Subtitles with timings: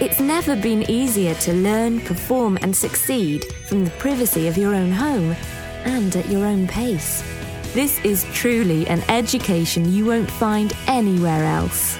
[0.00, 4.92] It's never been easier to learn, perform, and succeed from the privacy of your own
[4.92, 5.34] home
[5.84, 7.24] and at your own pace.
[7.74, 11.96] This is truly an education you won't find anywhere else.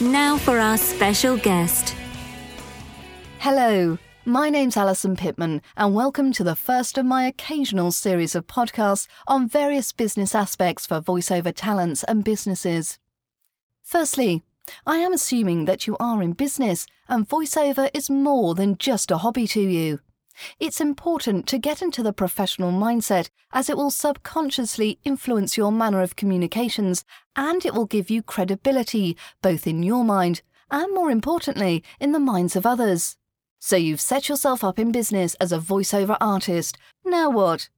[0.00, 1.96] Now for our special guest.
[3.40, 8.46] Hello, my name's Alison Pittman, and welcome to the first of my occasional series of
[8.46, 13.00] podcasts on various business aspects for voiceover talents and businesses.
[13.82, 14.44] Firstly,
[14.86, 19.18] I am assuming that you are in business and voiceover is more than just a
[19.18, 20.00] hobby to you.
[20.58, 26.02] It's important to get into the professional mindset as it will subconsciously influence your manner
[26.02, 27.04] of communications
[27.36, 32.18] and it will give you credibility both in your mind and, more importantly, in the
[32.18, 33.16] minds of others.
[33.60, 36.76] So you've set yourself up in business as a voiceover artist.
[37.04, 37.68] Now what?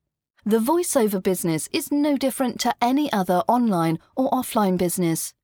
[0.45, 5.35] The voiceover business is no different to any other online or offline business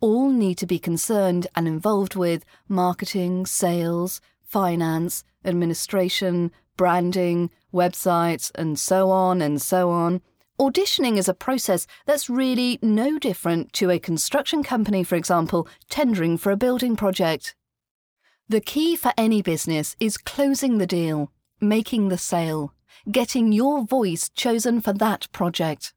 [0.00, 8.78] all need to be concerned and involved with marketing, sales, finance, administration, branding, websites, and
[8.78, 10.20] so on and so on.
[10.58, 16.38] Auditioning is a process that's really no different to a construction company, for example, tendering
[16.38, 17.54] for a building project.
[18.48, 21.30] The key for any business is closing the deal,
[21.60, 22.72] making the sale,
[23.10, 25.92] getting your voice chosen for that project.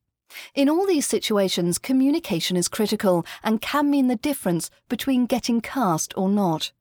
[0.53, 6.13] In all these situations, communication is critical and can mean the difference between getting cast
[6.17, 6.71] or not.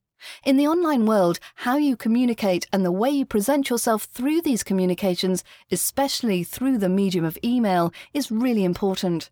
[0.45, 4.65] In the online world, how you communicate and the way you present yourself through these
[4.65, 9.31] communications, especially through the medium of email, is really important.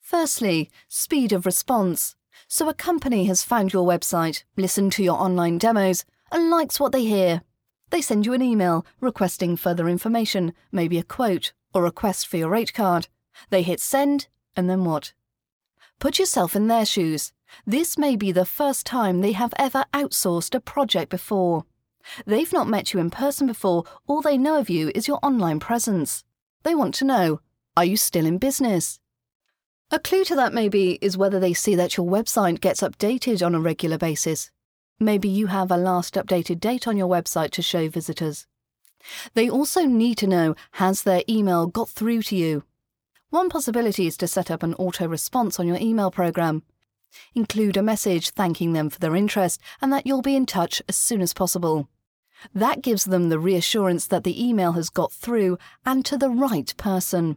[0.00, 2.16] Firstly, speed of response.
[2.48, 6.92] So a company has found your website, listened to your online demos, and likes what
[6.92, 7.42] they hear.
[7.90, 12.36] They send you an email requesting further information, maybe a quote or a request for
[12.36, 13.08] your rate card.
[13.48, 15.12] They hit send, and then what?
[15.98, 17.32] Put yourself in their shoes.
[17.66, 21.64] This may be the first time they have ever outsourced a project before.
[22.26, 25.60] They've not met you in person before, all they know of you is your online
[25.60, 26.24] presence.
[26.62, 27.40] They want to know
[27.76, 28.98] are you still in business?
[29.90, 33.54] A clue to that maybe is whether they see that your website gets updated on
[33.54, 34.50] a regular basis.
[34.98, 38.46] Maybe you have a last updated date on your website to show visitors.
[39.34, 42.64] They also need to know has their email got through to you?
[43.30, 46.64] One possibility is to set up an auto response on your email program.
[47.32, 50.96] Include a message thanking them for their interest and that you'll be in touch as
[50.96, 51.88] soon as possible.
[52.52, 56.74] That gives them the reassurance that the email has got through and to the right
[56.76, 57.36] person.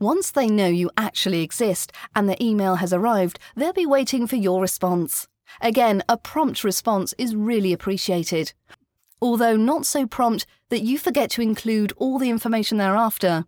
[0.00, 4.36] Once they know you actually exist and the email has arrived, they'll be waiting for
[4.36, 5.28] your response.
[5.60, 8.52] Again, a prompt response is really appreciated,
[9.22, 13.44] although not so prompt that you forget to include all the information thereafter.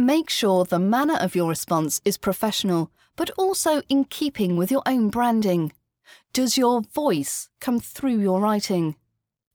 [0.00, 4.80] Make sure the manner of your response is professional, but also in keeping with your
[4.86, 5.72] own branding.
[6.32, 8.96] Does your voice come through your writing?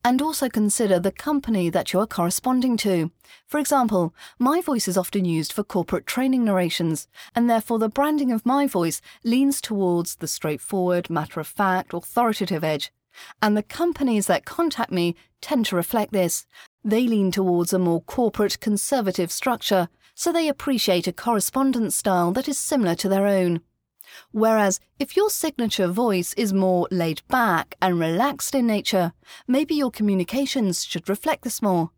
[0.03, 3.09] And also consider the company that you are corresponding to.
[3.47, 8.31] For example, my voice is often used for corporate training narrations, and therefore the branding
[8.31, 12.93] of my voice leans towards the straightforward, matter of fact, authoritative edge.
[13.41, 16.45] And the companies that contact me tend to reflect this.
[16.83, 22.47] They lean towards a more corporate, conservative structure, so they appreciate a correspondence style that
[22.47, 23.61] is similar to their own.
[24.31, 29.13] Whereas if your signature voice is more laid back and relaxed in nature,
[29.47, 31.91] maybe your communications should reflect this more.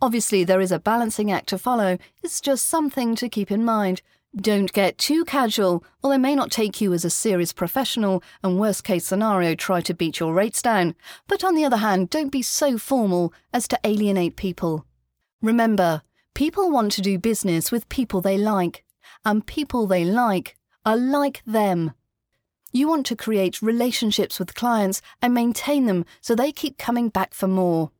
[0.00, 4.02] Obviously, there is a balancing act to follow, it's just something to keep in mind.
[4.36, 8.58] Don't get too casual, or they may not take you as a serious professional and,
[8.58, 10.96] worst case scenario, try to beat your rates down.
[11.28, 14.84] But on the other hand, don't be so formal as to alienate people.
[15.40, 16.02] Remember,
[16.34, 18.84] People want to do business with people they like,
[19.24, 21.92] and people they like are like them.
[22.72, 27.34] You want to create relationships with clients and maintain them so they keep coming back
[27.34, 27.92] for more.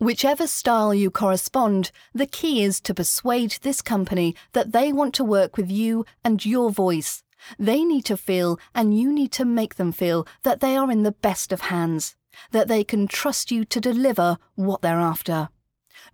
[0.00, 5.24] Whichever style you correspond, the key is to persuade this company that they want to
[5.24, 7.24] work with you and your voice.
[7.58, 11.02] They need to feel, and you need to make them feel, that they are in
[11.02, 12.16] the best of hands,
[12.52, 15.50] that they can trust you to deliver what they're after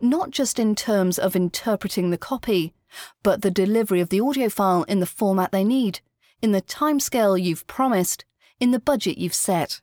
[0.01, 2.75] not just in terms of interpreting the copy,
[3.23, 6.01] but the delivery of the audio file in the format they need,
[6.41, 8.25] in the timescale you've promised,
[8.61, 9.81] in the budget you've set.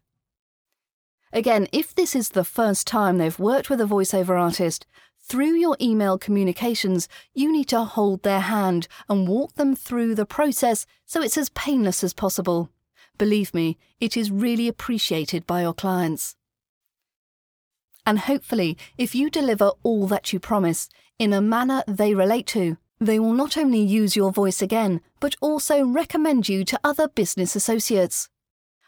[1.32, 4.86] Again, if this is the first time they've worked with a voiceover artist,
[5.22, 10.26] through your email communications, you need to hold their hand and walk them through the
[10.26, 12.70] process so it's as painless as possible.
[13.20, 16.36] Believe me, it is really appreciated by your clients.
[18.10, 20.90] And hopefully, if you deliver all that you promise
[21.20, 25.36] in a manner they relate to, they will not only use your voice again, but
[25.42, 28.28] also recommend you to other business associates.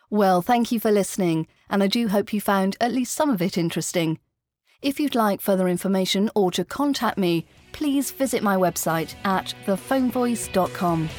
[0.09, 3.43] Well, thank you for listening, and I do hope you found at least some of
[3.43, 4.17] it interesting.
[4.81, 11.09] If you'd like further information or to contact me, please visit my website at thephonevoice.com.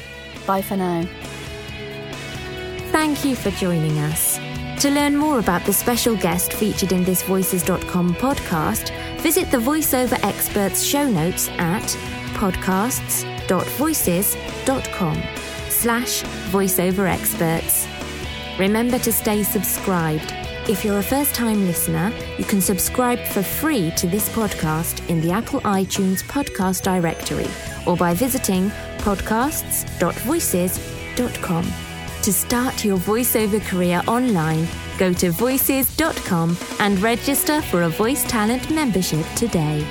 [0.45, 1.07] Bye for now.
[2.91, 4.37] Thank you for joining us.
[4.79, 8.91] To learn more about the special guest featured in this Voices.com podcast,
[9.21, 11.83] visit the VoiceOver Experts show notes at
[12.33, 15.23] podcasts.voices.com
[15.69, 17.87] slash voiceover experts.
[18.59, 20.31] Remember to stay subscribed.
[20.67, 25.19] If you're a first time listener, you can subscribe for free to this podcast in
[25.21, 27.47] the Apple iTunes podcast directory
[27.85, 31.92] or by visiting podcasts.voices.com.
[32.23, 34.65] To start your voiceover career online,
[34.97, 39.85] go to voices.com and register for a voice talent membership today.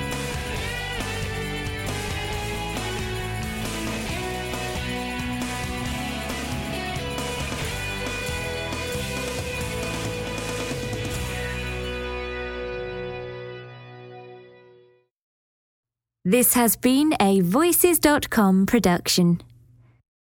[16.25, 19.39] This has been a Voices.com production.